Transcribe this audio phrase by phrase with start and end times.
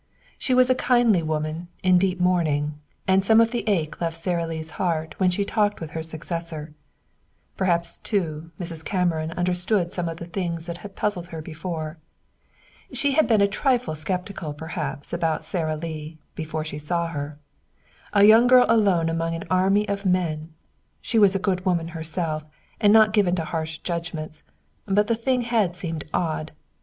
[0.39, 2.73] She was a kindly woman, in deep mourning;
[3.07, 6.01] and some of the ache left Sara Lee's heart when she had talked with her
[6.01, 6.73] successor.
[7.55, 8.83] Perhaps, too, Mrs.
[8.83, 11.99] Cameron understood some of the things that had puzzled her before.
[12.91, 17.37] She had been a trifle skeptical perhaps about Sara Lee before she saw her.
[18.11, 20.51] A young girl alone among an army of men!
[20.99, 22.43] She was a good woman herself,
[22.79, 24.41] and not given to harsh judgments,
[24.87, 26.53] but the thing had seemed odd.